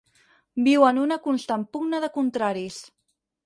[0.67, 2.83] Viu en una constant pugna de contraris.